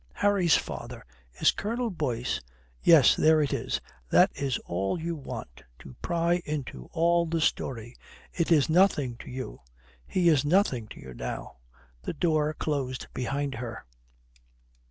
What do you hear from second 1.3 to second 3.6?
is Colonel Boyce?" "Yes, there it